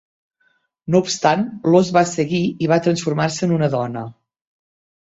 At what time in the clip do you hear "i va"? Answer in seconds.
2.67-2.81